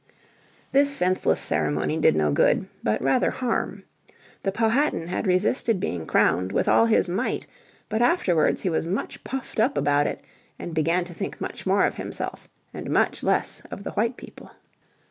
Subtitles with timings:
[0.71, 3.83] This senseless ceremony did no good, but rather harm.
[4.41, 7.45] The Powhatan had resisted being crowned with all his might,
[7.87, 10.19] but afterwards he was much puffed up about it,
[10.57, 14.49] and began to think much more of himself, and much less of the white people.